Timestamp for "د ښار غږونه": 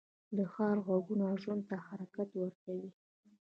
0.37-1.25